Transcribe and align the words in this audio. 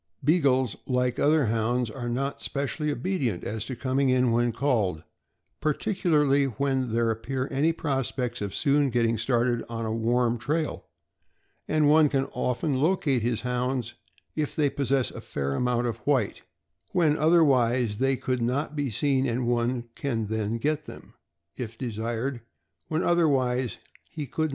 Beagles, 0.23 0.75
like 0.87 1.19
other 1.19 1.45
Hounds, 1.45 1.91
arejnot 1.91 2.41
specially 2.41 2.91
obedient 2.91 3.43
as 3.43 3.65
to 3.65 3.75
coming 3.75 4.09
in 4.09 4.31
when 4.31 4.51
called, 4.51 5.03
particularly• 5.59 6.47
when 6.57 6.91
there 6.91 7.11
appear 7.11 7.47
any 7.51 7.71
prospects 7.71 8.41
of 8.41 8.55
soon 8.55 8.89
getting 8.89 9.15
started 9.19 9.63
on 9.69 9.85
a 9.85 9.93
warm 9.93 10.39
trail; 10.39 10.85
and 11.67 11.87
one 11.87 12.09
can 12.09 12.25
often 12.31 12.79
locate 12.81 13.21
his 13.21 13.41
Hounds 13.41 13.93
if 14.35 14.55
they 14.55 14.71
possess 14.71 15.11
a 15.11 15.21
fair 15.21 15.53
amount 15.53 15.85
of 15.85 15.97
white, 15.99 16.41
when 16.93 17.15
otherwise 17.15 17.99
they 17.99 18.15
could 18.17 18.41
not 18.41 18.75
be 18.75 18.89
seen, 18.89 19.27
and 19.27 19.45
one 19.45 19.83
can 19.93 20.25
then 20.25 20.57
get 20.57 20.85
them, 20.85 21.13
if 21.57 21.77
desired, 21.77 22.41
when 22.87 23.03
otherwise 23.03 23.77
he 24.09 24.25
could 24.25 24.49
not. 24.49 24.49